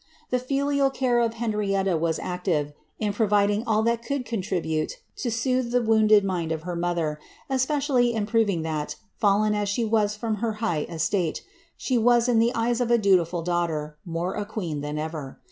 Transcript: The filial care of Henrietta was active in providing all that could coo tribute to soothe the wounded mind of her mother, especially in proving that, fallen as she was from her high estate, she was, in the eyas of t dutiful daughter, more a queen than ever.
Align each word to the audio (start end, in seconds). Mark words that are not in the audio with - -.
The 0.31 0.39
filial 0.39 0.89
care 0.89 1.19
of 1.19 1.35
Henrietta 1.35 1.95
was 1.95 2.17
active 2.17 2.73
in 2.97 3.13
providing 3.13 3.63
all 3.67 3.83
that 3.83 4.03
could 4.03 4.25
coo 4.25 4.41
tribute 4.41 4.93
to 5.17 5.29
soothe 5.29 5.69
the 5.71 5.81
wounded 5.83 6.23
mind 6.25 6.51
of 6.51 6.63
her 6.63 6.75
mother, 6.75 7.19
especially 7.51 8.11
in 8.13 8.25
proving 8.25 8.63
that, 8.63 8.95
fallen 9.19 9.53
as 9.53 9.69
she 9.69 9.85
was 9.85 10.15
from 10.15 10.37
her 10.37 10.53
high 10.53 10.87
estate, 10.89 11.43
she 11.77 11.99
was, 11.99 12.27
in 12.27 12.39
the 12.39 12.51
eyas 12.55 12.81
of 12.81 12.89
t 12.89 12.97
dutiful 12.97 13.43
daughter, 13.45 13.95
more 14.03 14.33
a 14.33 14.43
queen 14.43 14.81
than 14.81 14.97
ever. 14.97 15.39